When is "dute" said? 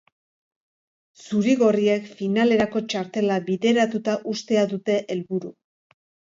4.75-5.01